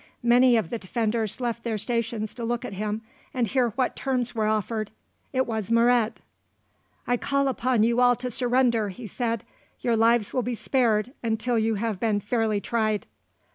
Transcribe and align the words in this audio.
Many 0.23 0.57
of 0.57 0.71
the 0.71 0.79
defenders 0.79 1.39
left 1.39 1.63
their 1.63 1.77
stations 1.77 2.33
to 2.33 2.43
look 2.43 2.65
at 2.65 2.73
him 2.73 3.03
and 3.35 3.45
hear 3.45 3.69
what 3.69 3.95
terms 3.95 4.33
were 4.33 4.47
offered. 4.47 4.89
It 5.31 5.45
was 5.45 5.69
Moret. 5.69 6.21
"I 7.05 7.17
call 7.17 7.47
upon 7.47 7.83
you 7.83 7.99
all 7.99 8.15
to 8.15 8.31
surrender," 8.31 8.89
he 8.89 9.05
said. 9.05 9.43
"Your 9.81 9.95
lives 9.95 10.33
will 10.33 10.41
be 10.41 10.55
spared 10.55 11.13
until 11.21 11.59
you 11.59 11.75
have 11.75 11.99
been 11.99 12.19
fairly 12.19 12.59
tried." 12.59 13.05